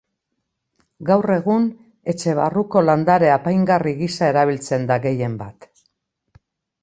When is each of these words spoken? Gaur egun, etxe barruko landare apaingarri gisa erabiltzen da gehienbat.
Gaur 1.09 1.31
egun, 1.33 1.65
etxe 2.13 2.33
barruko 2.39 2.83
landare 2.87 3.29
apaingarri 3.33 3.93
gisa 3.99 4.29
erabiltzen 4.31 4.87
da 4.93 4.97
gehienbat. 5.05 5.69